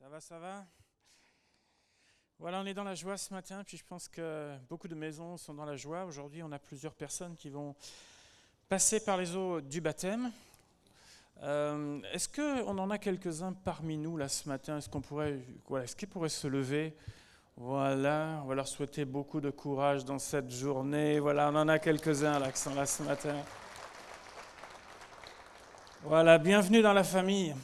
[0.00, 0.64] Ça va, ça va?
[2.38, 5.36] Voilà, on est dans la joie ce matin, puis je pense que beaucoup de maisons
[5.36, 6.06] sont dans la joie.
[6.06, 7.74] Aujourd'hui, on a plusieurs personnes qui vont
[8.66, 10.32] passer par les eaux du baptême.
[11.42, 14.78] Euh, est-ce qu'on en a quelques-uns parmi nous là ce matin?
[14.78, 16.96] Est-ce qu'on pourrait, voilà, est-ce qu'ils pourraient se lever?
[17.58, 21.20] Voilà, on va leur souhaiter beaucoup de courage dans cette journée.
[21.20, 23.36] Voilà, on en a quelques-uns là qui sont là ce matin.
[26.04, 27.54] Voilà, bienvenue dans la famille.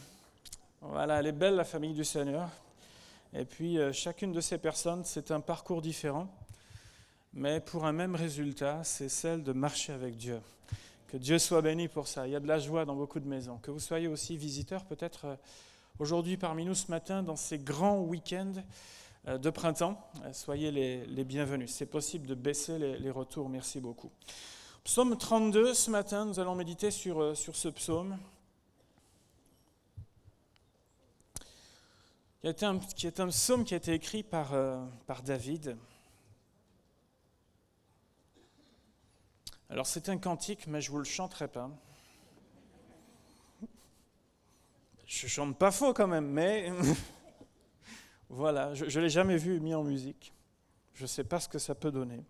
[0.91, 2.49] Voilà, elle est belle la famille du Seigneur.
[3.35, 6.29] Et puis euh, chacune de ces personnes, c'est un parcours différent,
[7.33, 10.41] mais pour un même résultat, c'est celle de marcher avec Dieu.
[11.09, 12.27] Que Dieu soit béni pour ça.
[12.27, 13.59] Il y a de la joie dans beaucoup de maisons.
[13.59, 15.37] Que vous soyez aussi visiteurs peut-être euh,
[15.99, 18.55] aujourd'hui parmi nous ce matin dans ces grands week-ends
[19.27, 20.01] euh, de printemps.
[20.33, 21.71] Soyez les, bienvenus.
[21.73, 23.49] C'est possible de baisser les, les, retours.
[23.49, 24.11] Merci beaucoup.
[24.85, 28.17] Psaume 32, ce matin, nous allons méditer sur, sur ce psaume.
[32.55, 35.77] Qui est un, psaume qui a été écrit par, euh, par David.
[39.69, 41.71] Alors c'est un cantique, mais je ne vous le chanterai pas.
[45.07, 46.73] Je chante pas faux quand même, mais
[48.29, 50.33] voilà, je ne l'ai jamais vu mis en musique.
[50.95, 52.23] Je ne sais pas ce que ça peut donner.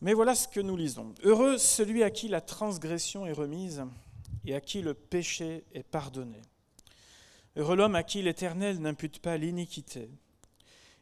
[0.00, 1.14] Mais voilà ce que nous lisons.
[1.22, 3.84] Heureux celui à qui la transgression est remise
[4.48, 6.40] et à qui le péché est pardonné.
[7.56, 10.08] Heureux l'homme à qui l'Éternel n'impute pas l'iniquité,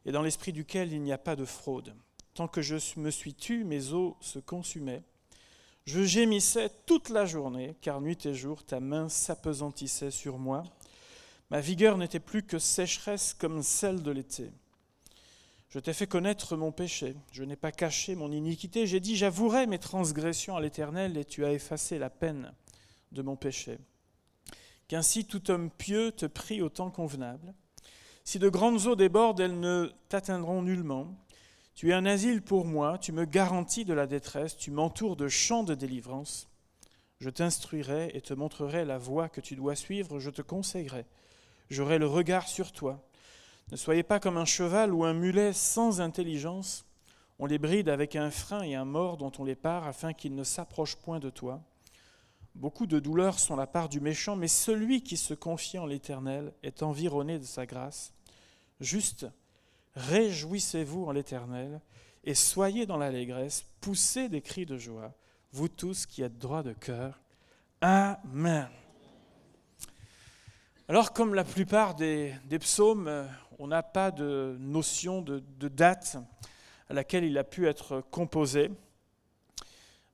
[0.05, 1.95] et dans l'esprit duquel il n'y a pas de fraude.
[2.35, 5.05] Tant que je me suis tu, mes os se consumaient.
[5.85, 10.65] Je gémissais toute la journée, car nuit et jour ta main s'apesantissait sur moi.
[11.51, 14.51] Ma vigueur n'était plus que sécheresse comme celle de l'été.
[15.69, 19.67] Je t'ai fait connaître mon péché, je n'ai pas caché mon iniquité, j'ai dit j'avouerai
[19.67, 22.53] mes transgressions à l'Éternel, et tu as effacé la peine
[23.13, 23.79] de mon péché.
[24.89, 27.55] Qu'ainsi tout homme pieux te prie au temps convenable.
[28.25, 31.15] Si de grandes eaux débordent, elles ne t'atteindront nullement.
[31.75, 35.29] Tu es un asile pour moi, tu me garantis de la détresse, tu m'entoures de
[35.29, 36.49] champs de délivrance.
[37.19, 41.07] Je t'instruirai et te montrerai la voie que tu dois suivre, je te conseillerai.
[41.71, 43.07] J'aurai le regard sur toi.
[43.73, 46.87] Ne soyez pas comme un cheval ou un mulet sans intelligence.
[47.39, 50.35] On les bride avec un frein et un mort dont on les part afin qu'ils
[50.35, 51.61] ne s'approchent point de toi.
[52.57, 56.55] Beaucoup de douleurs sont la part du méchant, mais celui qui se confie en l'Éternel
[56.63, 58.15] est environné de sa grâce.
[58.81, 59.27] Juste,
[59.95, 61.83] réjouissez-vous en l'Éternel
[62.25, 65.13] et soyez dans l'allégresse, poussez des cris de joie,
[65.53, 67.21] vous tous qui êtes droits de cœur.
[67.83, 68.71] Amen.
[70.89, 73.27] Alors, comme la plupart des, psaumes, euh,
[73.59, 76.17] on n'a pas de notion de date
[76.89, 78.71] à laquelle il a pu être composé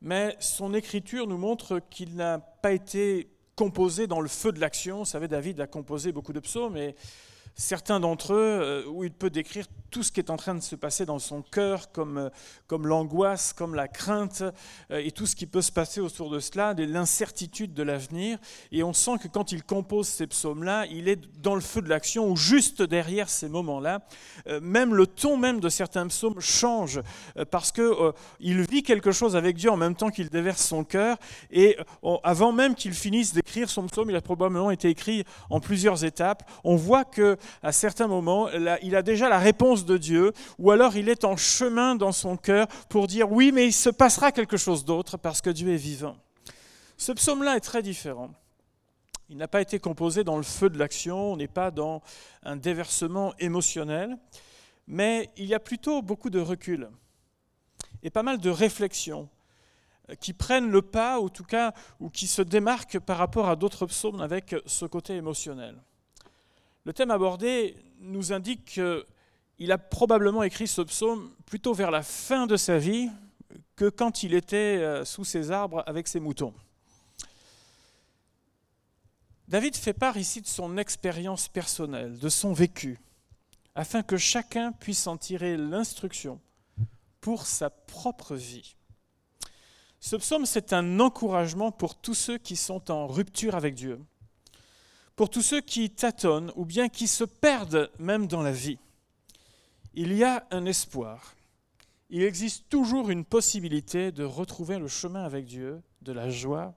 [0.02, 4.98] mais son écriture nous montre qu'il n'a pas été composé dans le feu de l'action.
[4.98, 6.96] Vous savez, David a composé beaucoup de psaumes, et
[7.54, 10.62] certains d'entre eux, euh, où il peut décrire tout ce qui est en train de
[10.62, 12.30] se passer dans son cœur, comme, euh,
[12.66, 14.42] comme l'angoisse, comme la crainte,
[14.90, 18.38] euh, et tout ce qui peut se passer autour de cela, de l'incertitude de l'avenir.
[18.70, 21.88] Et on sent que quand il compose ces psaumes-là, il est dans le feu de
[21.88, 24.00] l'action, ou juste derrière ces moments-là.
[24.62, 27.00] Même le ton même de certains psaumes change,
[27.50, 31.18] parce qu'il vit quelque chose avec Dieu en même temps qu'il déverse son cœur.
[31.50, 31.76] Et
[32.24, 36.48] avant même qu'il finisse d'écrire son psaume, il a probablement été écrit en plusieurs étapes.
[36.64, 38.48] On voit que à certains moments,
[38.82, 42.36] il a déjà la réponse de Dieu, ou alors il est en chemin dans son
[42.36, 45.76] cœur pour dire oui, mais il se passera quelque chose d'autre parce que Dieu est
[45.76, 46.16] vivant.
[46.96, 48.30] Ce psaume-là est très différent.
[49.28, 52.02] Il n'a pas été composé dans le feu de l'action, on n'est pas dans
[52.42, 54.16] un déversement émotionnel,
[54.86, 56.90] mais il y a plutôt beaucoup de recul
[58.02, 59.28] et pas mal de réflexions
[60.20, 63.56] qui prennent le pas, ou en tout cas, ou qui se démarquent par rapport à
[63.56, 65.80] d'autres psaumes avec ce côté émotionnel.
[66.84, 72.46] Le thème abordé nous indique qu'il a probablement écrit ce psaume plutôt vers la fin
[72.46, 73.08] de sa vie
[73.76, 76.54] que quand il était euh, sous ses arbres avec ses moutons.
[79.48, 82.98] David fait part ici de son expérience personnelle, de son vécu,
[83.74, 86.40] afin que chacun puisse en tirer l'instruction
[87.20, 88.76] pour sa propre vie.
[90.00, 94.00] Ce psaume, c'est un encouragement pour tous ceux qui sont en rupture avec Dieu,
[95.16, 98.78] pour tous ceux qui tâtonnent ou bien qui se perdent même dans la vie.
[99.94, 101.34] Il y a un espoir.
[102.08, 106.74] Il existe toujours une possibilité de retrouver le chemin avec Dieu, de la joie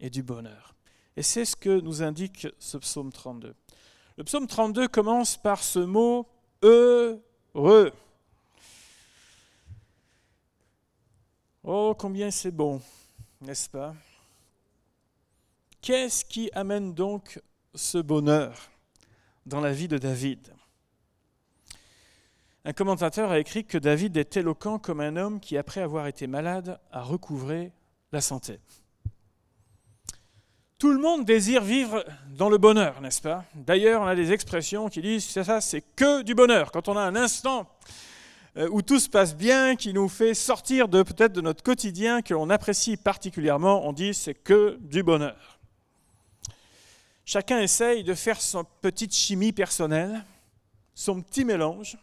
[0.00, 0.74] et du bonheur.
[1.16, 3.54] Et c'est ce que nous indique ce psaume 32.
[4.16, 6.28] Le psaume 32 commence par ce mot
[6.62, 7.92] heureux.
[11.62, 12.80] Oh, combien c'est bon,
[13.40, 13.94] n'est-ce pas?
[15.80, 17.40] Qu'est-ce qui amène donc
[17.74, 18.70] ce bonheur
[19.46, 20.52] dans la vie de David
[22.64, 26.26] Un commentateur a écrit que David est éloquent comme un homme qui, après avoir été
[26.26, 27.72] malade, a recouvré
[28.12, 28.60] la santé.
[30.78, 32.04] Tout le monde désire vivre
[32.36, 33.44] dans le bonheur, n'est-ce pas?
[33.54, 36.70] D'ailleurs, on a des expressions qui disent c'est ça, c'est que du bonheur.
[36.72, 37.68] Quand on a un instant
[38.56, 42.22] euh, où tout se passe bien, qui nous fait sortir de peut-être de notre quotidien
[42.22, 45.53] que l'on apprécie particulièrement, on dit c'est que du bonheur.
[47.24, 50.24] Chacun essaye de faire son petite chimie personnelle,
[50.94, 51.96] son petit mélange,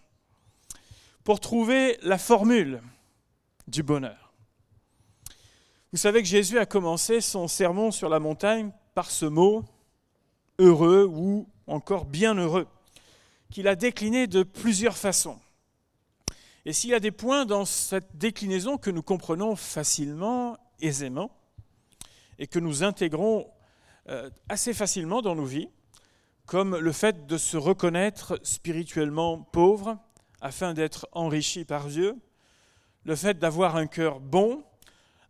[1.24, 2.82] pour trouver la formule
[3.68, 4.34] du bonheur.
[5.92, 9.64] Vous savez que Jésus a commencé son sermon sur la montagne par ce mot
[10.58, 12.68] heureux ou encore bien heureux,
[13.52, 15.40] qu'il a décliné de plusieurs façons.
[16.66, 21.32] Et s'il y a des points dans cette déclinaison que nous comprenons facilement, aisément,
[22.40, 23.48] et que nous intégrons
[24.50, 25.70] assez facilement dans nos vies,
[26.46, 29.98] comme le fait de se reconnaître spirituellement pauvre
[30.42, 32.18] afin d'être enrichi par Dieu,
[33.06, 34.64] le fait d'avoir un cœur bon,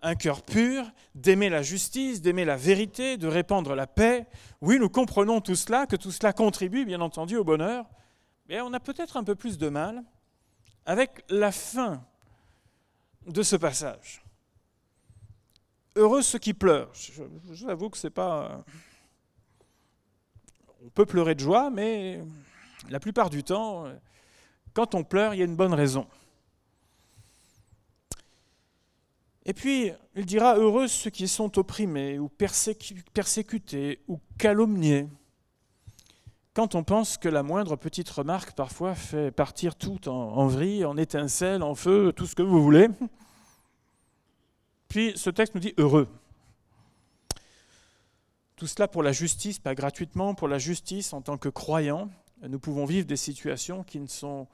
[0.02, 4.26] un cœur pur, d'aimer la justice, d'aimer la vérité, de répandre la paix.
[4.62, 7.86] Oui, nous comprenons tout cela, que tout cela contribue bien entendu au bonheur,
[8.48, 10.04] mais on a peut-être un peu plus de mal
[10.86, 12.04] avec la fin
[13.28, 14.24] de ce passage.
[15.96, 16.90] Heureux ceux qui pleurent.
[16.94, 18.64] Je, vous avoue que c'est pas.
[20.84, 22.22] On peut pleurer de joie, mais
[22.90, 23.86] la plupart du temps,
[24.74, 26.08] quand on pleure, il y a une bonne raison.
[29.46, 35.08] Et puis, il dira Heureux ceux qui sont opprimés, ou persécutés, ou calomniés
[36.54, 40.98] quand on pense que la moindre petite remarque parfois fait partir tout en, vrille, en
[40.98, 42.90] étincelle, en feu, tout ce que vous voulez.
[44.92, 46.10] Puis ce texte nous dit heureux.
[48.58, 52.10] Tout cela pour la justice, pas gratuitement, pour la justice en tant que croyants.
[52.46, 54.50] Nous pouvons vivre des situations qui ne sont,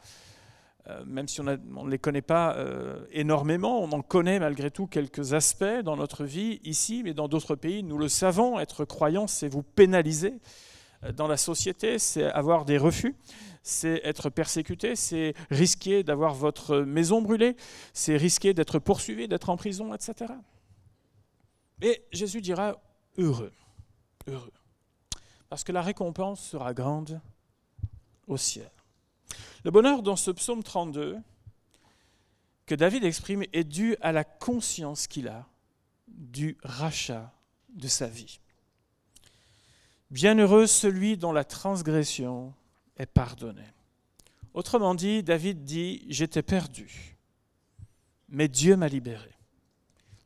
[0.89, 4.86] euh, même si on, ne les connaît pas euh, énormément, on en connaît malgré tout
[4.86, 9.25] quelques aspects dans notre vie ici, mais dans d'autres pays, nous le savons, être croyant,
[9.25, 10.36] c'est vous pénaliser
[11.16, 13.16] dans la société, c'est avoir des refus,
[13.64, 17.56] c'est être persécuté, c'est risquer d'avoir votre maison brûlée,
[17.94, 20.34] c'est risquer d'être poursuivi, d'être en prison, etc.
[21.82, 22.82] Et Jésus dira
[23.18, 23.54] heureux,
[24.28, 24.54] heureux,
[25.50, 27.22] parce que la récompense sera grande
[28.28, 28.72] au ciel.
[29.64, 31.18] Le bonheur dans ce psaume 32
[32.66, 35.48] que David exprime est dû à la conscience qu'il a
[36.08, 37.34] du rachat
[37.70, 38.40] de sa vie.
[40.09, 42.54] Bienheureux celui dont la transgression
[42.98, 43.74] est pardonnée.
[44.54, 47.18] Autrement dit, David dit, j'étais perdu,
[48.30, 49.31] mais Dieu m'a libéré.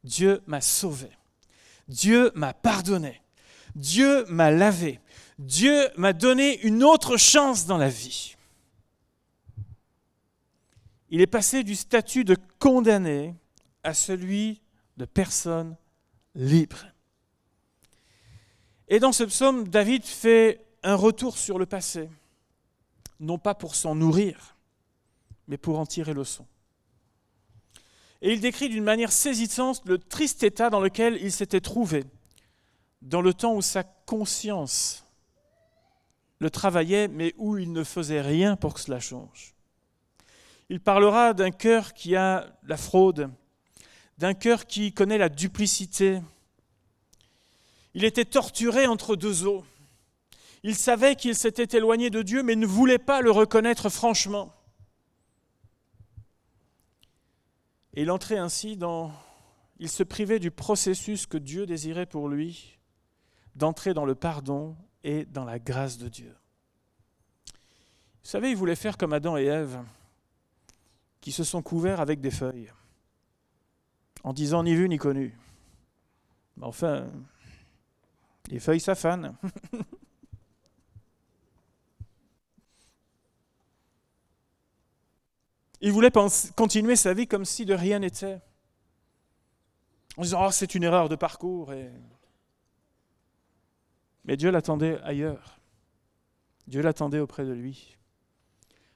[0.04, 1.10] Dieu m'a sauvé.
[1.88, 3.22] Dieu m'a pardonné.
[3.76, 5.00] Dieu m'a lavé.
[5.40, 8.36] Dieu m'a donné une autre chance dans la vie.
[11.10, 13.36] Il est passé du statut de condamné
[13.84, 14.62] à celui
[14.98, 15.76] de personne
[16.36, 16.86] libre.
[18.92, 22.10] Et dans ce psaume, David fait un retour sur le passé,
[23.22, 24.58] non pas pour s'en nourrir,
[25.48, 26.46] mais pour en tirer leçon.
[28.22, 32.04] Et il décrit d'une manière saisissante le triste état dans lequel il s'était trouvé,
[33.02, 35.08] dans le temps où sa conscience
[36.40, 39.56] le travaillait, mais où il ne faisait rien pour que cela change.
[40.68, 43.30] Il parlera d'un cœur qui a la fraude,
[44.18, 46.22] d'un cœur qui connaît la duplicité,
[47.94, 49.66] il était torturé entre deux eaux.
[50.64, 54.54] Il savait qu'il s'était éloigné de Dieu, mais ne voulait pas le reconnaître franchement.
[57.94, 59.12] Et il entrait ainsi dans...
[59.80, 62.78] Il se privait du processus que Dieu désirait pour lui,
[63.56, 66.36] d'entrer dans le pardon et dans la grâce de Dieu.
[68.24, 69.84] Vous savez, il voulait faire comme Adam et Ève,
[71.20, 72.72] qui se sont couverts avec des feuilles,
[74.24, 75.36] en disant ni vu ni connu.
[76.62, 77.10] Enfin,
[78.50, 79.36] les feuilles s'affanent.
[85.82, 86.12] Il voulait
[86.56, 88.40] continuer sa vie comme si de rien n'était.
[90.16, 91.74] En disant, oh, c'est une erreur de parcours.
[94.26, 95.60] Mais Dieu l'attendait ailleurs.
[96.68, 97.98] Dieu l'attendait auprès de lui.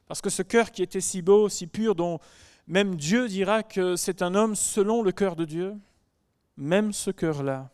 [0.05, 2.19] Parce que ce cœur qui était si beau, si pur, dont
[2.67, 5.75] même Dieu dira que c'est un homme selon le cœur de Dieu,
[6.57, 7.71] même ce cœur-là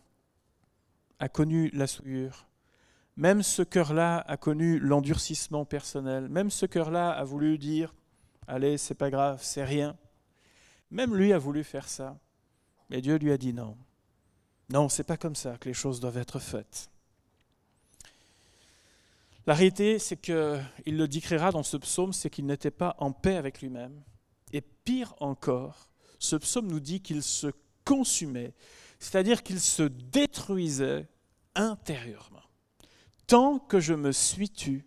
[1.21, 2.47] a connu la souillure.
[3.15, 6.27] Même ce cœur-là a connu l'endurcissement personnel.
[6.27, 7.93] Même ce cœur-là a voulu dire
[8.47, 9.95] Allez, c'est pas grave, c'est rien.
[10.89, 12.17] Même lui a voulu faire ça.
[12.89, 13.77] Mais Dieu lui a dit non.
[14.69, 16.89] Non, c'est pas comme ça que les choses doivent être faites.
[19.45, 23.35] La réalité, c'est qu'il le décrira dans ce psaume, c'est qu'il n'était pas en paix
[23.35, 24.01] avec lui-même.
[24.53, 27.47] Et pire encore, ce psaume nous dit qu'il se
[27.91, 28.53] consumait,
[28.99, 31.09] c'est-à-dire qu'il se détruisait
[31.55, 32.43] intérieurement.
[33.27, 34.85] Tant que je me suis tu,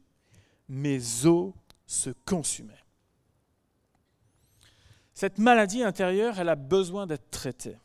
[0.70, 1.52] mes os
[1.86, 2.72] se consumaient.
[5.12, 7.76] Cette maladie intérieure, elle a besoin d'être traitée.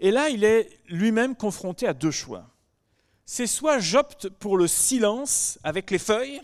[0.00, 2.50] Et là, il est lui-même confronté à deux choix.
[3.24, 6.40] C'est soit j'opte pour le silence avec les feuilles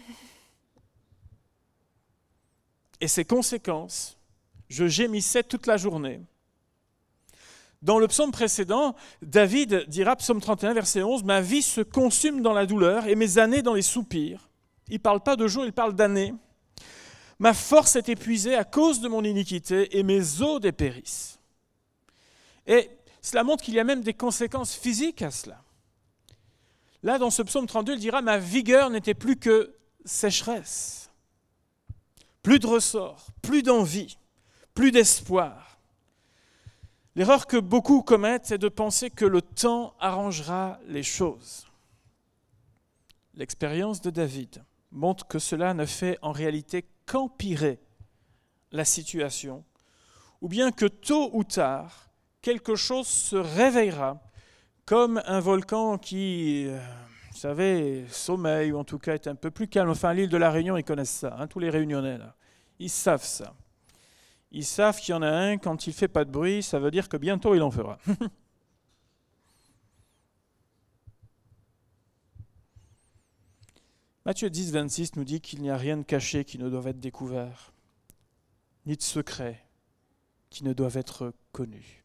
[3.00, 4.16] et ses conséquences.
[4.68, 6.20] Je gémissais toute la journée.
[7.84, 12.54] Dans le psaume précédent, David dira, psaume 31, verset 11, Ma vie se consume dans
[12.54, 14.48] la douleur et mes années dans les soupirs.
[14.88, 16.32] Il ne parle pas de jours, il parle d'années.
[17.38, 21.38] Ma force est épuisée à cause de mon iniquité et mes os dépérissent.
[22.66, 22.88] Et
[23.20, 25.62] cela montre qu'il y a même des conséquences physiques à cela.
[27.02, 29.74] Là, dans ce psaume 32, il dira Ma vigueur n'était plus que
[30.06, 31.10] sécheresse,
[32.42, 34.16] plus de ressort, plus d'envie,
[34.72, 35.73] plus d'espoir.
[37.16, 41.66] L'erreur que beaucoup commettent, c'est de penser que le temps arrangera les choses.
[43.34, 47.80] L'expérience de David montre que cela ne fait en réalité qu'empirer
[48.72, 49.64] la situation,
[50.40, 52.10] ou bien que tôt ou tard,
[52.42, 54.20] quelque chose se réveillera,
[54.84, 56.78] comme un volcan qui, euh,
[57.30, 59.90] vous savez, sommeille, ou en tout cas est un peu plus calme.
[59.90, 62.18] Enfin, l'île de la Réunion, ils connaissent ça, hein, tous les réunionnais,
[62.78, 63.54] ils savent ça.
[64.56, 66.78] Ils savent qu'il y en a un, quand il ne fait pas de bruit, ça
[66.78, 67.98] veut dire que bientôt il en fera.
[74.24, 77.00] Matthieu 10, 26 nous dit qu'il n'y a rien de caché qui ne doit être
[77.00, 77.72] découvert,
[78.86, 79.66] ni de secret
[80.50, 82.04] qui ne doivent être connus.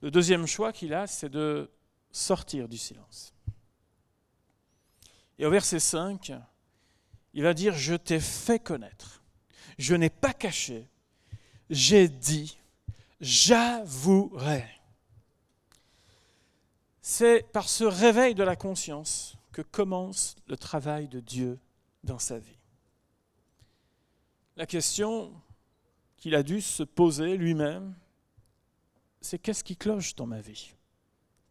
[0.00, 1.70] Le deuxième choix qu'il a, c'est de
[2.12, 3.34] sortir du silence.
[5.38, 6.32] Et au verset 5,
[7.34, 9.21] il va dire, je t'ai fait connaître,
[9.82, 10.86] je n'ai pas caché,
[11.68, 12.56] j'ai dit,
[13.20, 14.64] j'avouerai.
[17.00, 21.58] C'est par ce réveil de la conscience que commence le travail de Dieu
[22.04, 22.58] dans sa vie.
[24.56, 25.32] La question
[26.16, 27.94] qu'il a dû se poser lui-même,
[29.20, 30.74] c'est qu'est-ce qui cloche dans ma vie?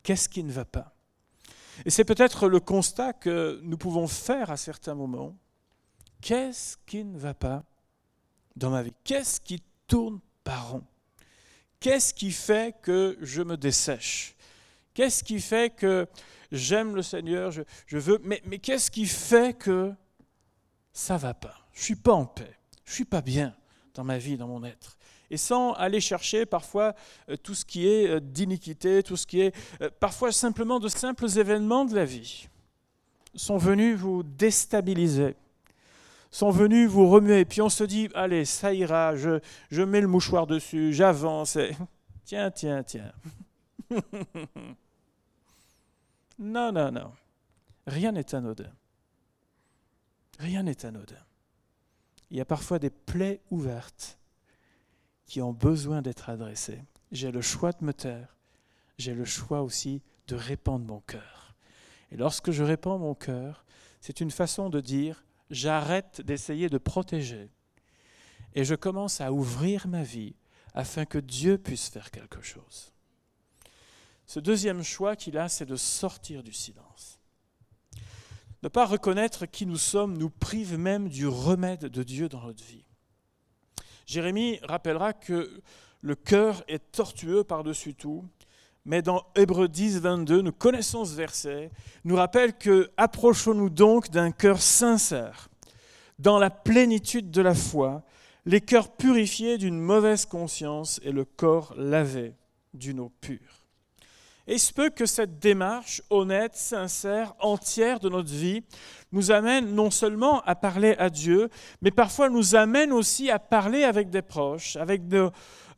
[0.03, 0.93] Qu'est-ce qui ne va pas?
[1.83, 5.35] Et c'est peut-être le constat que nous pouvons faire à certains moments.
[6.21, 7.65] Qu'est-ce qui ne va pas?
[8.55, 8.93] Dans ma vie.
[9.03, 10.84] Qu'est-ce qui tourne par rond?
[11.79, 14.36] Qu'est-ce qui fait que je me dessèche?
[14.93, 16.08] Qu'est-ce qui fait que
[16.51, 19.93] j'aime le Seigneur, je, veux, mais, mais qu'est-ce qui fait que
[20.93, 21.55] ça va pas?
[21.74, 23.55] Je suis pas en paix, je suis pas bien
[23.93, 24.98] dans ma vie, dans mon être.
[25.29, 26.93] Et sans aller chercher parfois
[27.29, 30.89] euh, tout ce qui est euh, d'iniquité, tout ce qui est euh, parfois simplement de
[30.89, 32.50] simples événements de la vie,
[33.34, 35.36] sont venus vous déstabiliser,
[36.31, 37.45] sont venus vous remuer.
[37.45, 41.57] Puis on se dit, allez, ça ira, je, je mets le mouchoir dessus, j'avance.
[41.57, 41.75] Et...
[42.25, 43.11] Tiens, tiens, tiens.
[46.41, 47.13] Non, non, non.
[47.85, 48.73] Rien n'est anodin.
[50.39, 51.23] Rien n'est anodin.
[52.31, 54.17] Il y a parfois des plaies ouvertes
[55.27, 56.81] qui ont besoin d'être adressées.
[57.11, 58.35] J'ai le choix de me taire.
[58.97, 61.55] J'ai le choix aussi de répandre mon cœur.
[62.11, 63.63] Et lorsque je répands mon cœur,
[64.00, 67.50] c'est une façon de dire j'arrête d'essayer de protéger
[68.55, 70.36] et je commence à ouvrir ma vie
[70.74, 72.93] afin que Dieu puisse faire quelque chose.
[74.25, 77.20] Ce deuxième choix qu'il a, c'est de sortir du silence.
[78.63, 82.63] Ne pas reconnaître qui nous sommes nous prive même du remède de Dieu dans notre
[82.63, 82.86] vie.
[84.05, 85.62] Jérémie rappellera que
[86.01, 88.25] le cœur est tortueux par-dessus tout,
[88.85, 91.71] mais dans Hébreux 10, 22, nous connaissons ce verset,
[92.03, 95.50] nous rappelle que approchons-nous donc d'un cœur sincère,
[96.19, 98.03] dans la plénitude de la foi,
[98.45, 102.33] les cœurs purifiés d'une mauvaise conscience et le corps lavé
[102.73, 103.61] d'une eau pure.
[104.47, 108.63] Et il se peut que cette démarche honnête, sincère, entière de notre vie
[109.11, 111.50] nous amène non seulement à parler à Dieu,
[111.81, 115.07] mais parfois nous amène aussi à parler avec des proches, avec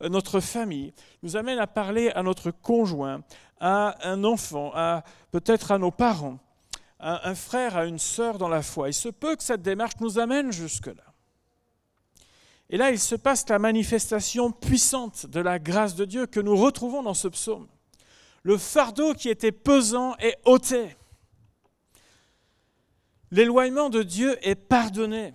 [0.08, 0.92] notre famille,
[1.22, 3.22] nous amène à parler à notre conjoint,
[3.60, 6.38] à un enfant, à peut-être à nos parents,
[6.98, 8.88] à un frère, à une sœur dans la foi.
[8.88, 11.04] Il se peut que cette démarche nous amène jusque-là.
[12.70, 16.56] Et là, il se passe la manifestation puissante de la grâce de Dieu que nous
[16.56, 17.66] retrouvons dans ce psaume
[18.44, 20.96] le fardeau qui était pesant est ôté.
[23.30, 25.34] L'éloignement de Dieu est pardonné.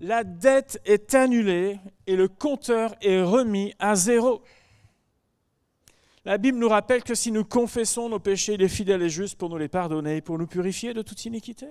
[0.00, 4.42] La dette est annulée et le compteur est remis à zéro.
[6.26, 9.38] La Bible nous rappelle que si nous confessons nos péchés, il est fidèle et juste
[9.38, 11.68] pour nous les pardonner et pour nous purifier de toute iniquité.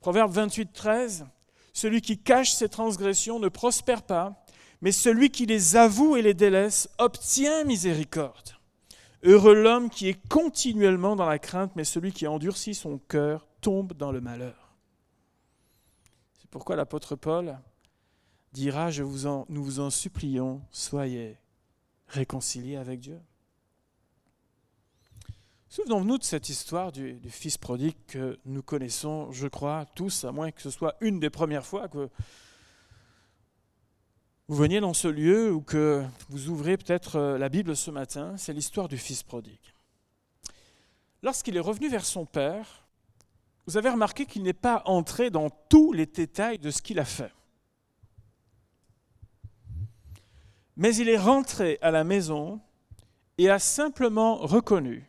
[0.00, 1.26] Proverbe 28, 13.
[1.72, 4.44] Celui qui cache ses transgressions ne prospère pas,
[4.80, 8.56] mais celui qui les avoue et les délaisse obtient miséricorde.
[9.22, 13.92] Heureux l'homme qui est continuellement dans la crainte, mais celui qui endurcit son cœur tombe
[13.92, 14.69] dans le malheur.
[16.50, 17.58] Pourquoi l'apôtre Paul
[18.52, 21.38] dira, je vous en, nous vous en supplions, soyez
[22.08, 23.20] réconciliés avec Dieu.
[25.68, 30.32] Souvenons-nous de cette histoire du, du, fils prodigue que nous connaissons, je crois, tous, à
[30.32, 32.10] moins que ce soit une des premières fois que
[34.50, 38.36] vous veniez dans ce lieu ou que vous ouvrez peut-être euh, la Bible ce matin.
[38.36, 39.60] C'est l'histoire du fils prodigue.
[41.22, 42.79] Lorsqu'il est revenu vers son père,
[43.70, 47.04] vous avez remarqué qu'il n'est pas entré dans tous les détails de ce qu'il a
[47.04, 47.32] fait.
[50.76, 52.60] Mais il est rentré à la maison
[53.38, 55.08] et a simplement reconnu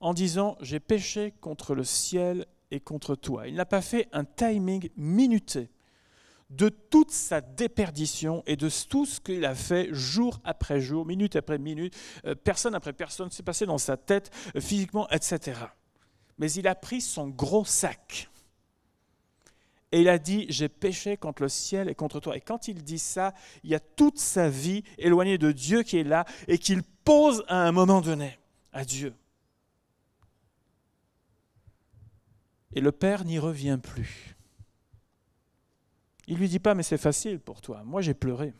[0.00, 3.46] en disant J'ai péché contre le ciel et contre toi.
[3.46, 5.70] Il n'a pas fait un timing minuté
[6.48, 11.36] de toute sa déperdition et de tout ce qu'il a fait jour après jour, minute
[11.36, 15.60] après minute, euh, personne après personne, s'est passé dans sa tête, euh, physiquement, etc.
[16.40, 18.28] Mais il a pris son gros sac
[19.92, 22.36] et il a dit, j'ai péché contre le ciel et contre toi.
[22.36, 25.98] Et quand il dit ça, il y a toute sa vie éloignée de Dieu qui
[25.98, 28.38] est là et qu'il pose à un moment donné
[28.72, 29.14] à Dieu.
[32.74, 34.36] Et le Père n'y revient plus.
[36.26, 37.82] Il lui dit pas, mais c'est facile pour toi.
[37.84, 38.54] Moi, j'ai pleuré.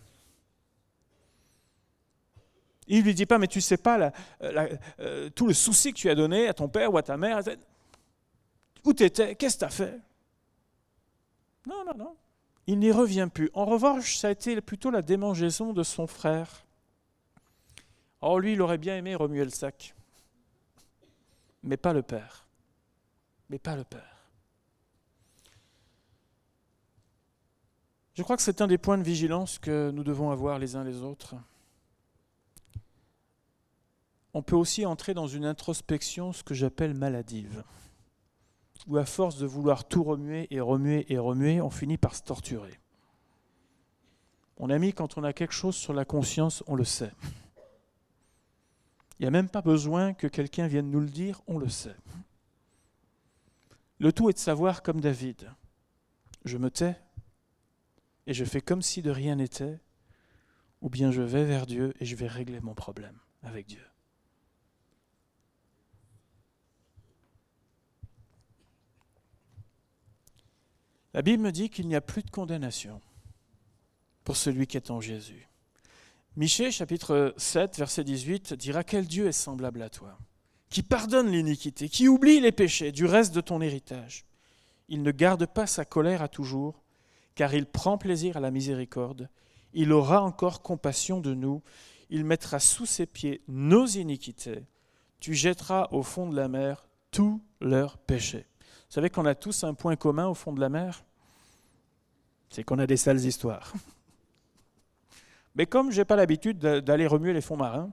[2.88, 6.16] Il lui dit pas, mais tu sais pas euh, tout le souci que tu as
[6.16, 7.40] donné à ton père ou à ta mère.
[8.84, 10.00] Où tu étais Qu'est-ce que tu as fait?
[11.66, 12.16] Non, non, non.
[12.66, 13.50] Il n'y revient plus.
[13.54, 16.64] En revanche, ça a été plutôt la démangeaison de son frère.
[18.20, 19.94] Oh, lui, il aurait bien aimé remuer le sac.
[21.62, 22.46] Mais pas le père.
[23.49, 24.28] Mais pas le père.
[28.14, 30.84] Je crois que c'est un des points de vigilance que nous devons avoir les uns
[30.84, 31.34] les autres.
[34.32, 37.64] On peut aussi entrer dans une introspection, ce que j'appelle maladive
[38.86, 42.23] où à force de vouloir tout remuer et remuer et remuer, on finit par se
[42.23, 42.80] torturer.
[44.58, 47.12] Mon ami, quand on a quelque chose sur la conscience, on le sait.
[49.19, 51.97] Il n'y a même pas besoin que quelqu'un vienne nous le dire, on le sait.
[53.99, 55.50] Le tout est de savoir comme David.
[56.45, 56.97] Je me tais
[58.26, 59.78] et je fais comme si de rien n'était,
[60.80, 63.90] ou bien je vais vers Dieu et je vais régler mon problème avec Dieu.
[71.12, 73.00] La Bible me dit qu'il n'y a plus de condamnation
[74.23, 75.49] pour celui qui est en Jésus.
[76.36, 80.16] Michée, chapitre 7, verset 18, dira Quel Dieu est semblable à toi,
[80.68, 84.25] qui pardonne l'iniquité, qui oublie les péchés du reste de ton héritage.
[84.88, 86.84] Il ne garde pas sa colère à toujours,
[87.34, 89.28] car il prend plaisir à la miséricorde.
[89.73, 91.62] Il aura encore compassion de nous.
[92.08, 94.64] Il mettra sous ses pieds nos iniquités.
[95.18, 98.46] Tu jetteras au fond de la mer tous leurs péchés.
[98.91, 101.05] Vous savez qu'on a tous un point commun au fond de la mer?
[102.49, 103.73] C'est qu'on a des sales histoires.
[105.55, 107.93] Mais comme je n'ai pas l'habitude d'aller remuer les fonds marins,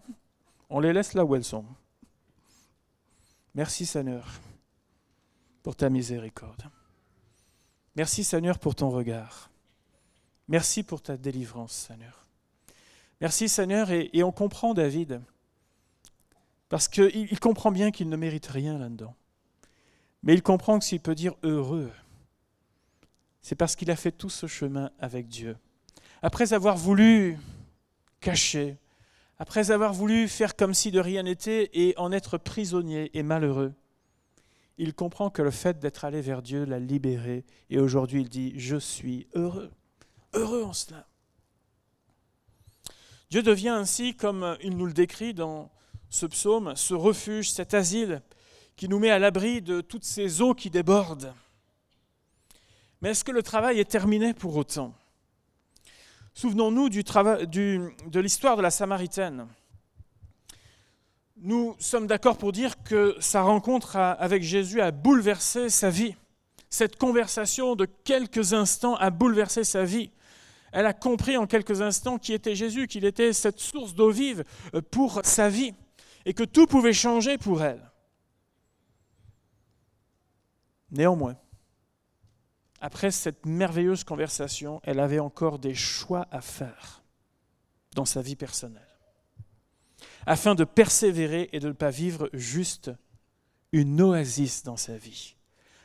[0.72, 1.66] on les laisse là où elles sont.
[3.54, 4.28] Merci Seigneur
[5.62, 6.64] pour ta miséricorde.
[7.96, 9.52] Merci Seigneur pour ton regard.
[10.48, 12.26] Merci pour ta délivrance Seigneur.
[13.22, 15.22] Merci Seigneur et, et on comprend David
[16.70, 19.14] parce qu'il comprend bien qu'il ne mérite rien là-dedans.
[20.24, 21.92] Mais il comprend que s'il peut dire heureux,
[23.42, 25.58] c'est parce qu'il a fait tout ce chemin avec Dieu.
[26.22, 27.38] Après avoir voulu
[28.20, 28.78] cacher,
[29.38, 33.74] après avoir voulu faire comme si de rien n'était et en être prisonnier et malheureux,
[34.78, 38.54] il comprend que le fait d'être allé vers Dieu l'a libéré et aujourd'hui il dit
[38.58, 39.72] Je suis heureux,
[40.34, 41.08] heureux en cela.
[43.30, 45.70] Dieu devient ainsi, comme il nous le décrit dans
[46.10, 48.22] ce psaume, ce refuge, cet asile
[48.78, 51.34] qui nous met à l'abri de toutes ces eaux qui débordent.
[53.02, 54.94] Mais est-ce que le travail est terminé pour autant?
[56.36, 59.48] Souvenons-nous de l'histoire de la Samaritaine.
[61.38, 66.16] Nous sommes d'accord pour dire que sa rencontre avec Jésus a bouleversé sa vie.
[66.70, 70.12] Cette conversation de quelques instants a bouleversé sa vie.
[70.72, 74.44] Elle a compris en quelques instants qui était Jésus, qu'il était cette source d'eau vive
[74.92, 75.74] pour sa vie
[76.26, 77.82] et que tout pouvait changer pour elle.
[80.92, 81.36] Néanmoins,
[82.80, 87.04] après cette merveilleuse conversation, elle avait encore des choix à faire
[87.96, 88.84] dans sa vie personnelle.
[90.28, 92.92] afin de persévérer et de ne pas vivre juste
[93.72, 95.36] une oasis dans sa vie.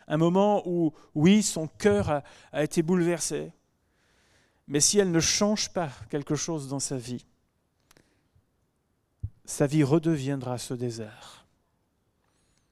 [0.08, 3.52] Un moment où, oui, son cœur a, a été bouleversé,
[4.66, 7.24] mais si elle ne change pas quelque chose dans sa vie,
[9.44, 11.46] sa vie redeviendra ce désert.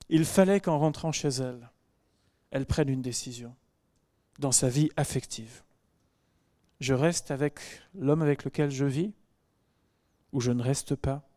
[0.09, 1.71] Il fallait qu'en rentrant chez elle,
[2.51, 3.55] elle prenne une décision
[4.39, 5.63] dans sa vie affective.
[6.81, 7.61] Je reste avec
[7.95, 9.13] l'homme avec lequel je vis
[10.33, 11.29] ou je ne reste pas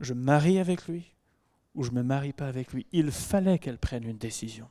[0.00, 1.14] Je marie avec lui
[1.74, 4.68] ou je ne me marie pas avec lui Il fallait qu'elle prenne une décision.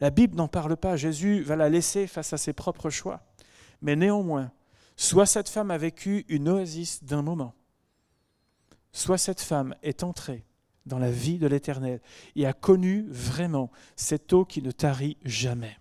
[0.00, 3.22] La Bible n'en parle pas, Jésus va la laisser face à ses propres choix.
[3.80, 4.50] Mais néanmoins,
[4.96, 7.54] soit cette femme a vécu une oasis d'un moment,
[8.92, 10.47] soit cette femme est entrée
[10.88, 12.00] dans la vie de l'Éternel
[12.34, 15.76] et a connu vraiment cette eau qui ne tarit jamais.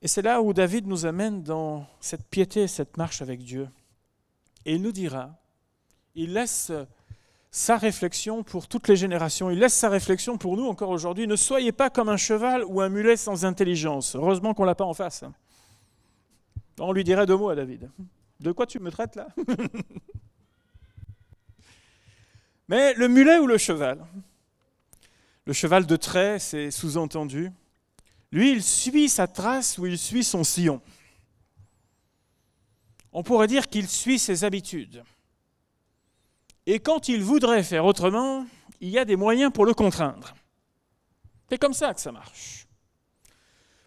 [0.00, 3.68] Et c'est là où David nous amène dans cette piété, cette marche avec Dieu.
[4.64, 5.34] Et il nous dira,
[6.14, 6.70] il laisse
[7.50, 11.26] sa réflexion pour toutes les générations, il laisse sa réflexion pour nous encore aujourd'hui.
[11.26, 14.14] Ne soyez pas comme un cheval ou un mulet sans intelligence.
[14.14, 15.24] Heureusement qu'on ne l'a pas en face.
[16.78, 17.90] On lui dirait deux mots à David.
[18.40, 19.28] De quoi tu me traites là?
[22.68, 24.06] Mais le mulet ou le cheval?
[25.46, 27.50] Le cheval de trait, c'est sous-entendu.
[28.30, 30.82] Lui, il suit sa trace ou il suit son sillon.
[33.12, 35.02] On pourrait dire qu'il suit ses habitudes.
[36.66, 38.46] Et quand il voudrait faire autrement,
[38.80, 40.34] il y a des moyens pour le contraindre.
[41.48, 42.67] C'est comme ça que ça marche.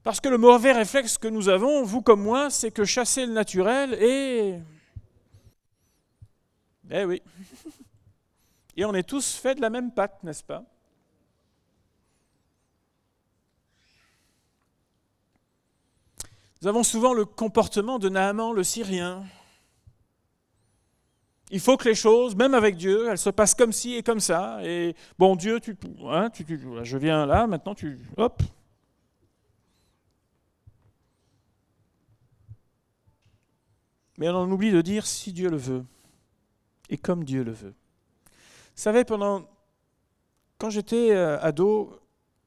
[0.04, 3.34] Parce que le mauvais réflexe que nous avons, vous comme moi, c'est que chasser le
[3.34, 4.60] naturel et...
[6.90, 7.22] Eh oui.
[8.78, 10.64] Et on est tous faits de la même pâte, n'est-ce pas?
[16.62, 19.24] Nous avons souvent le comportement de Naaman le Syrien.
[21.50, 24.22] Il faut que les choses, même avec Dieu, elles se passent comme ci et comme
[24.22, 24.60] ça.
[24.64, 26.46] Et bon, Dieu, tu, hein, tu,
[26.84, 28.42] je viens là, maintenant tu, hop,
[34.22, 35.84] Mais on en oublie de dire si Dieu le veut
[36.90, 37.74] et comme Dieu le veut.
[38.24, 38.36] Vous
[38.76, 39.50] savez, pendant,
[40.60, 42.00] quand j'étais euh, ado,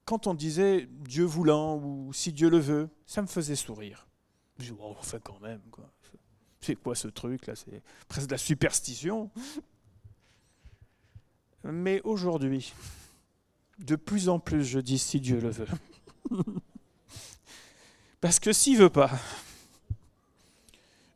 [0.05, 4.07] quand on disait Dieu voulant ou si Dieu le veut, ça me faisait sourire.
[4.61, 5.91] Je dis, oh, enfin quand même, quoi.
[6.61, 7.57] C'est quoi ce truc là?
[7.57, 9.33] C'est presque de la superstition.
[11.65, 12.73] Mais aujourd'hui,
[13.81, 15.67] de plus en plus, je dis si Dieu le veut.
[18.21, 19.11] Parce que s'il veut pas,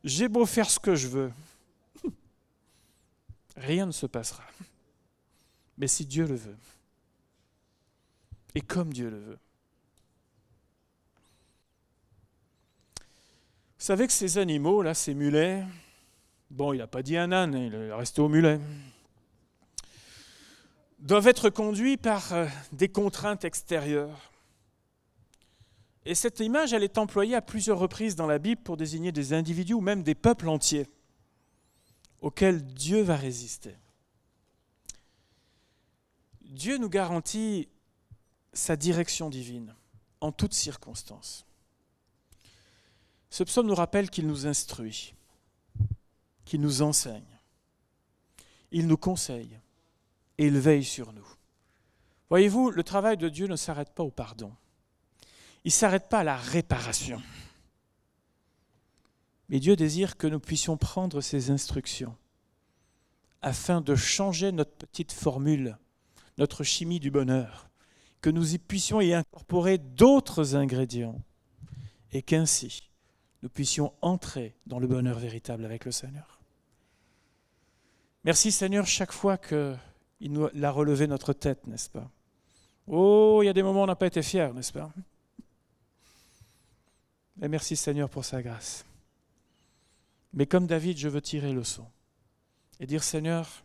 [0.03, 1.31] j'ai beau faire ce que je veux,
[3.55, 4.43] rien ne se passera.
[5.77, 6.57] Mais si Dieu le veut,
[8.55, 9.39] et comme Dieu le veut.
[13.77, 15.63] Vous savez que ces animaux, là, ces mulets,
[16.49, 18.59] bon, il n'a pas dit un âne, il est resté au mulet,
[20.99, 24.28] doivent être conduits par euh, des contraintes extérieures.
[26.05, 29.33] Et cette image, elle est employée à plusieurs reprises dans la Bible pour désigner des
[29.33, 30.87] individus ou même des peuples entiers
[32.21, 33.75] auxquels Dieu va résister.
[36.41, 37.67] Dieu nous garantit
[38.53, 39.75] sa direction divine
[40.21, 41.45] en toutes circonstances.
[43.29, 45.13] Ce psaume nous rappelle qu'il nous instruit,
[46.45, 47.39] qu'il nous enseigne,
[48.71, 49.59] il nous conseille
[50.37, 51.27] et il veille sur nous.
[52.29, 54.53] Voyez-vous, le travail de Dieu ne s'arrête pas au pardon
[55.63, 57.21] il ne s'arrête pas à la réparation.
[59.49, 62.15] Mais Dieu désire que nous puissions prendre ses instructions
[63.41, 65.77] afin de changer notre petite formule,
[66.37, 67.69] notre chimie du bonheur,
[68.21, 71.21] que nous y puissions y incorporer d'autres ingrédients
[72.11, 72.89] et qu'ainsi
[73.41, 76.39] nous puissions entrer dans le bonheur véritable avec le Seigneur.
[78.25, 79.77] Merci Seigneur chaque fois qu'il
[80.61, 82.11] a relevé notre tête, n'est-ce pas?
[82.87, 84.91] Oh, il y a des moments où on n'a pas été fiers, n'est-ce pas?
[87.47, 88.85] Merci Seigneur pour sa grâce.
[90.33, 91.85] Mais comme David, je veux tirer le son
[92.79, 93.63] et dire Seigneur,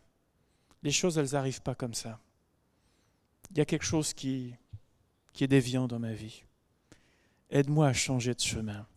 [0.83, 2.19] les choses, elles n'arrivent pas comme ça.
[3.51, 4.55] Il y a quelque chose qui,
[5.33, 6.43] qui est déviant dans ma vie.
[7.49, 8.87] Aide-moi à changer de chemin.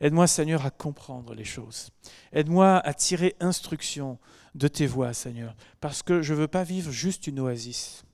[0.00, 1.90] Aide-moi, Seigneur, à comprendre les choses.
[2.32, 4.18] Aide-moi à tirer instruction
[4.54, 8.04] de tes voies, Seigneur, parce que je ne veux pas vivre juste une oasis,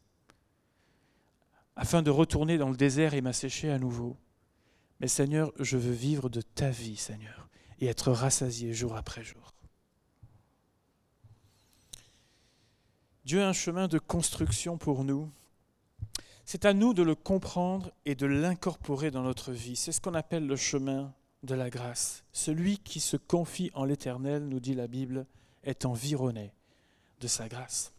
[1.76, 4.16] afin de retourner dans le désert et m'assécher à nouveau.
[5.02, 7.48] Mais Seigneur, je veux vivre de ta vie, Seigneur,
[7.80, 9.52] et être rassasié jour après jour.
[13.24, 15.28] Dieu a un chemin de construction pour nous.
[16.44, 19.74] C'est à nous de le comprendre et de l'incorporer dans notre vie.
[19.74, 21.12] C'est ce qu'on appelle le chemin
[21.42, 22.22] de la grâce.
[22.32, 25.26] Celui qui se confie en l'Éternel, nous dit la Bible,
[25.64, 26.54] est environné
[27.20, 27.92] de sa grâce.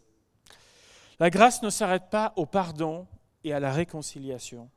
[1.19, 3.07] La grâce ne s'arrête pas au pardon
[3.43, 4.69] et à la réconciliation,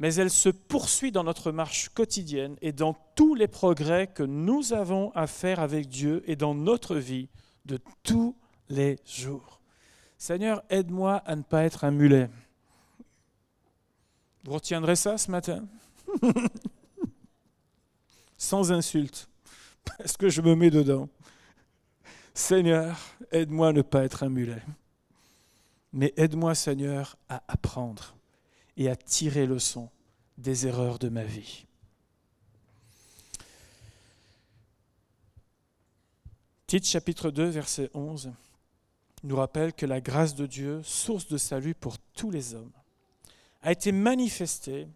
[0.00, 4.72] mais elle se poursuit dans notre marche quotidienne et dans tous les progrès que nous
[4.72, 7.28] avons à faire avec Dieu et dans notre vie
[7.66, 8.34] de tous
[8.70, 9.60] les jours.
[10.16, 12.30] Seigneur, aide-moi à ne pas être un mulet.
[14.44, 15.68] Vous retiendrez ça ce matin?
[18.38, 19.28] Sans insulte,
[19.84, 21.10] parce que je me mets dedans.
[22.32, 22.98] Seigneur,
[23.32, 24.62] aide-moi à ne pas être un mulet.
[25.92, 28.14] Mais aide-moi, Seigneur, à apprendre
[28.80, 29.90] et à tirer leçon
[30.38, 31.66] des erreurs de ma vie.
[36.66, 38.32] Tite chapitre 2, verset 11
[39.22, 42.72] nous rappelle que la grâce de Dieu, source de salut pour tous les hommes,
[43.60, 44.88] a été manifestée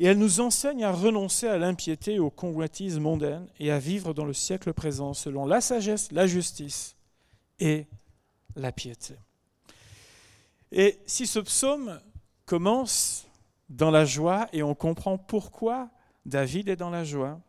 [0.00, 4.14] et elle nous enseigne à renoncer à l'impiété et aux convoitises mondaines et à vivre
[4.14, 6.96] dans le siècle présent selon la sagesse, la justice
[7.60, 7.86] et
[8.56, 9.14] la piété.
[10.72, 12.00] Et si ce psaume
[12.44, 13.27] commence
[13.68, 15.90] dans la joie et on comprend pourquoi
[16.26, 17.40] David est dans la joie,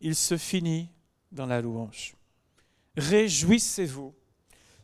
[0.00, 0.88] il se finit
[1.32, 2.14] dans la louange.
[2.96, 4.14] Réjouissez-vous,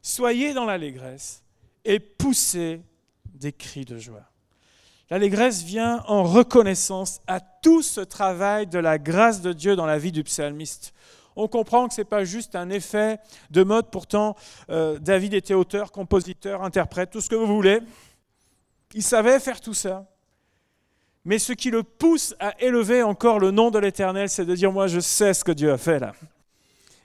[0.03, 1.43] soyez dans l'allégresse
[1.85, 2.81] et poussez
[3.25, 4.25] des cris de joie.
[5.11, 9.99] L'allégresse vient en reconnaissance à tout ce travail de la grâce de Dieu dans la
[9.99, 10.93] vie du psalmiste
[11.37, 13.19] on comprend que ce n'est pas juste un effet
[13.51, 13.91] de mode.
[13.91, 14.35] Pourtant,
[14.71, 17.81] euh, David était auteur, compositeur, interprète, tout ce que vous voulez.
[18.95, 20.07] Il savait faire tout ça.
[21.27, 24.71] Mais ce qui le pousse à élever encore le nom de l'Éternel, c'est de dire,
[24.71, 26.15] moi je sais ce que Dieu a fait là.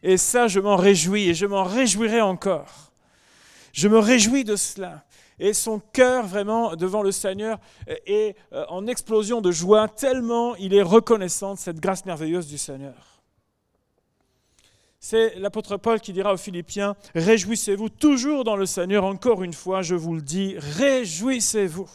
[0.04, 2.92] Et ça, je m'en réjouis et je m'en réjouirai encore.
[3.74, 5.04] Je me réjouis de cela.
[5.40, 7.58] Et son cœur, vraiment, devant le Seigneur,
[7.88, 12.60] est euh, en explosion de joie, tellement il est reconnaissant de cette grâce merveilleuse du
[12.60, 13.24] Seigneur.
[15.00, 19.82] C'est l'apôtre Paul qui dira aux Philippiens, Réjouissez-vous toujours dans le Seigneur, encore une fois,
[19.82, 21.90] je vous le dis, réjouissez-vous.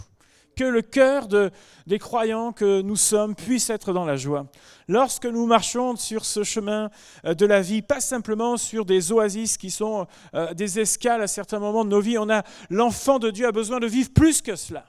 [0.57, 4.47] Que le cœur des croyants que nous sommes puisse être dans la joie.
[4.89, 6.91] Lorsque nous marchons sur ce chemin
[7.27, 11.27] euh, de la vie, pas simplement sur des oasis qui sont euh, des escales à
[11.27, 14.41] certains moments de nos vies, on a l'enfant de Dieu a besoin de vivre plus
[14.41, 14.87] que cela,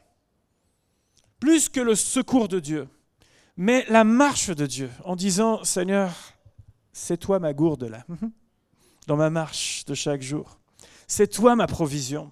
[1.40, 2.88] plus que le secours de Dieu,
[3.58, 6.14] mais la marche de Dieu en disant Seigneur,
[6.94, 8.06] c'est toi ma gourde là,
[9.08, 10.60] dans ma marche de chaque jour.
[11.08, 12.32] C'est toi ma provision.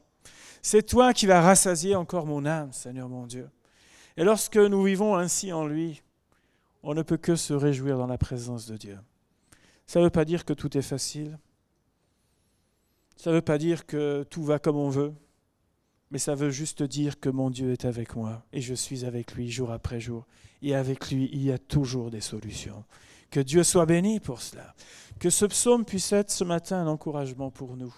[0.68, 3.48] C'est toi qui vas rassasier encore mon âme, Seigneur mon Dieu.
[4.18, 6.02] Et lorsque nous vivons ainsi en lui,
[6.82, 8.98] on ne peut que se réjouir dans la présence de Dieu.
[9.86, 11.38] Ça ne veut pas dire que tout est facile.
[13.16, 15.14] Ça ne veut pas dire que tout va comme on veut.
[16.10, 19.36] Mais ça veut juste dire que mon Dieu est avec moi et je suis avec
[19.36, 20.26] lui jour après jour.
[20.64, 22.84] Et avec lui, il y a toujours des solutions.
[23.30, 24.74] Que Dieu soit béni pour cela.
[25.20, 27.94] Que ce psaume puisse être ce matin un encouragement pour nous.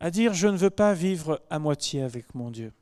[0.00, 2.72] À dire, je ne veux pas vivre à moitié avec mon Dieu.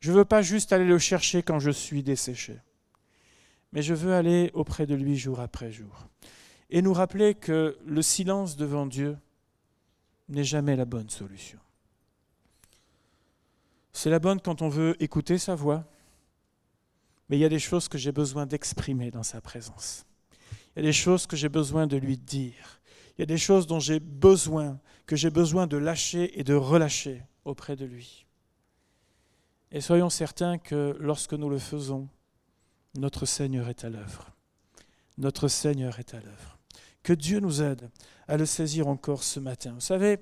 [0.00, 2.60] Je ne veux pas juste aller le chercher quand je suis desséché.
[3.72, 6.06] Mais je veux aller auprès de lui jour après jour.
[6.70, 9.18] Et nous rappeler que le silence devant Dieu
[10.28, 11.58] n'est jamais la bonne solution.
[13.92, 15.84] C'est la bonne quand on veut écouter sa voix,
[17.28, 20.06] mais il y a des choses que j'ai besoin d'exprimer dans sa présence.
[20.76, 22.77] Il y a des choses que j'ai besoin de lui dire.
[23.18, 26.54] Il y a des choses dont j'ai besoin, que j'ai besoin de lâcher et de
[26.54, 28.26] relâcher auprès de lui.
[29.72, 32.08] Et soyons certains que lorsque nous le faisons,
[32.96, 34.30] notre Seigneur est à l'œuvre.
[35.18, 36.58] Notre Seigneur est à l'œuvre.
[37.02, 37.90] Que Dieu nous aide
[38.28, 39.72] à le saisir encore ce matin.
[39.72, 40.18] Vous savez,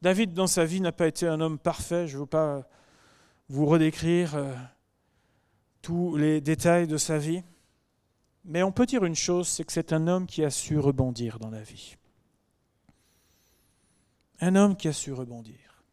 [0.00, 2.06] David dans sa vie n'a pas été un homme parfait.
[2.06, 2.68] Je ne veux pas
[3.48, 4.54] vous redécrire euh,
[5.82, 7.42] tous les détails de sa vie.
[8.44, 11.38] Mais on peut dire une chose, c'est que c'est un homme qui a su rebondir
[11.40, 11.96] dans la vie.
[14.40, 15.84] Un homme qui a su rebondir.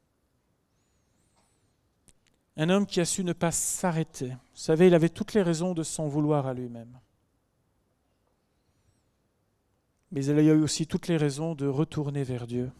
[2.57, 4.29] Un homme qui a su ne pas s'arrêter.
[4.29, 6.99] Vous savez, il avait toutes les raisons de s'en vouloir à lui-même.
[10.11, 12.71] Mais il a eu aussi toutes les raisons de retourner vers Dieu.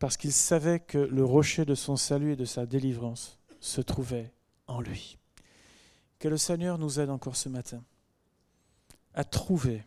[0.00, 4.32] Parce qu'il savait que le rocher de son salut et de sa délivrance se trouvait
[4.66, 5.18] en lui.
[6.18, 7.82] Que le Seigneur nous aide encore ce matin
[9.14, 9.84] à trouver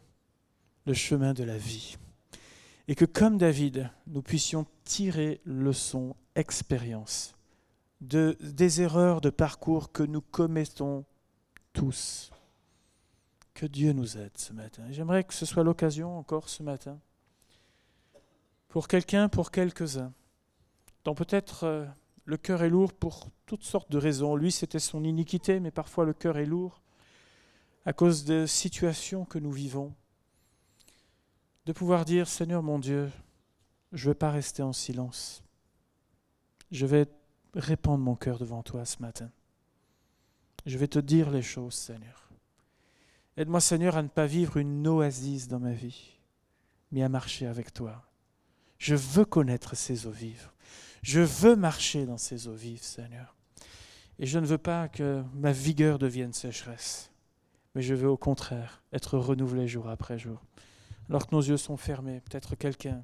[0.85, 1.97] le chemin de la vie.
[2.87, 7.35] Et que comme David, nous puissions tirer leçon, expérience
[8.01, 11.03] de, des erreurs de parcours que nous commettons
[11.73, 12.31] tous.
[13.53, 14.83] Que Dieu nous aide ce matin.
[14.91, 16.99] J'aimerais que ce soit l'occasion encore ce matin,
[18.69, 20.13] pour quelqu'un, pour quelques-uns,
[21.03, 21.85] dont peut-être euh,
[22.25, 24.35] le cœur est lourd pour toutes sortes de raisons.
[24.35, 26.81] Lui, c'était son iniquité, mais parfois le cœur est lourd.
[27.85, 29.93] à cause des situations que nous vivons,
[31.67, 33.11] de pouvoir dire, Seigneur mon Dieu,
[33.91, 35.43] je ne veux pas rester en silence.
[36.71, 37.07] Je vais
[37.53, 39.29] répandre mon cœur devant toi ce matin.
[40.65, 42.29] Je vais te dire les choses, Seigneur.
[43.35, 46.17] Aide-moi, Seigneur, à ne pas vivre une oasis dans ma vie,
[46.93, 48.01] mais à marcher avec toi.
[48.77, 50.49] Je veux connaître ces eaux vives.
[51.01, 53.35] Je veux marcher dans ces eaux vives, Seigneur.
[54.19, 57.11] Et je ne veux pas que ma vigueur devienne sécheresse,
[57.75, 60.41] mais je veux au contraire être renouvelé jour après jour.
[61.09, 63.03] Alors que nos yeux sont fermés, peut-être quelqu'un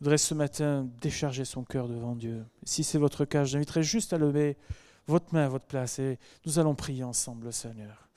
[0.00, 2.44] voudrait ce matin décharger son cœur devant Dieu.
[2.64, 4.56] Si c'est votre cas, j'inviterai juste à lever
[5.06, 8.08] votre main à votre place et nous allons prier ensemble, Seigneur.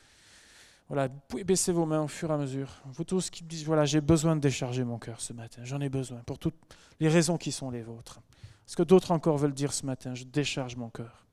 [0.87, 2.69] Voilà, vous pouvez baisser vos mains au fur et à mesure.
[2.85, 5.61] Vous tous qui me dites, voilà, j'ai besoin de décharger mon cœur ce matin.
[5.65, 6.55] J'en ai besoin pour toutes
[6.99, 8.21] les raisons qui sont les vôtres.
[8.67, 11.25] Est-ce que d'autres encore veulent dire ce matin, je décharge mon cœur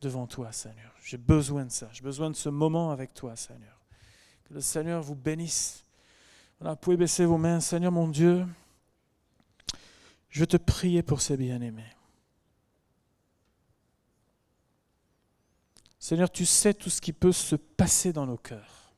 [0.00, 0.92] devant toi, Seigneur.
[1.02, 1.88] J'ai besoin de ça.
[1.92, 3.78] J'ai besoin de ce moment avec toi, Seigneur.
[4.44, 5.84] Que le Seigneur vous bénisse.
[6.64, 7.58] Vous pouvez baisser vos mains.
[7.58, 8.46] Seigneur mon Dieu,
[10.28, 11.96] je te prier pour ces bien-aimés.
[15.98, 18.92] Seigneur, tu sais tout ce qui peut se passer dans nos cœurs.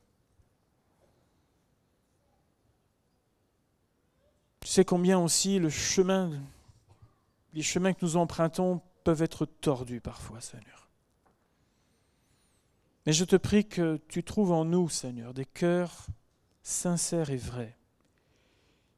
[4.59, 6.31] Tu sais combien aussi le chemin,
[7.53, 10.89] les chemins que nous empruntons peuvent être tordus parfois, Seigneur.
[13.05, 16.07] Mais je te prie que tu trouves en nous, Seigneur, des cœurs
[16.65, 17.77] sincères et vrais,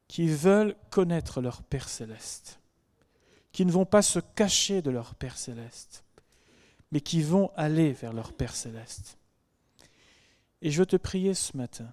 [0.08, 2.60] qui veulent connaître leur Père céleste,
[3.52, 6.02] qui ne vont pas se cacher de leur Père céleste,
[6.90, 9.18] mais qui vont aller vers leur Père céleste.
[10.62, 11.92] Et je veux te prier ce matin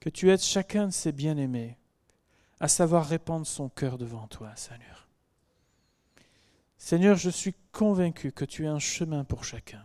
[0.00, 1.76] que tu aides chacun de ces bien-aimés
[2.60, 5.08] à savoir répandre son cœur devant toi, Seigneur.
[6.78, 9.84] Seigneur, je suis convaincu que tu as un chemin pour chacun.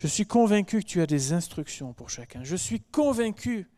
[0.00, 2.42] Je suis convaincu que tu as des instructions pour chacun.
[2.42, 3.68] Je suis convaincu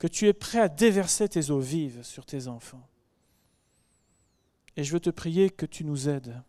[0.00, 2.88] que tu es prêt à déverser tes eaux vives sur tes enfants.
[4.76, 6.42] Et je veux te prier que tu nous aides,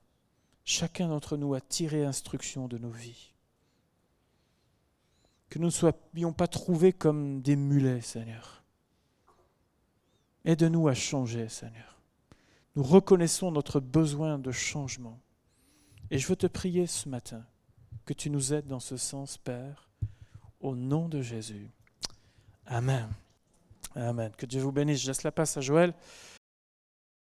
[0.64, 3.34] chacun d'entre nous, à tirer instruction de nos vies.
[5.50, 8.64] Que nous ne soyons pas trouvés comme des mulets, Seigneur.
[10.46, 12.00] Aide-nous à changer, Seigneur.
[12.78, 15.20] Nous reconnaissons notre besoin de changement.
[16.10, 17.46] Et je veux te prier ce matin
[18.06, 19.90] que tu nous aides dans ce sens, Père,
[20.62, 21.70] au nom de Jésus.
[22.66, 23.10] Amen.
[23.96, 24.32] Amen.
[24.38, 25.02] Que Dieu vous bénisse.
[25.02, 25.94] Je laisse la passe à Joël.